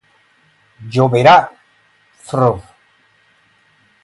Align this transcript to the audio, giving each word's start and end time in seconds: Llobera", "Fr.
Llobera", 0.93 1.35
"Fr. 2.23 2.57